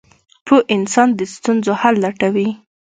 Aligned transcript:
•پوه 0.45 0.61
انسان 0.75 1.09
د 1.19 1.19
ستونزو 1.35 1.71
حل 1.81 1.95
لټوي. 2.03 2.49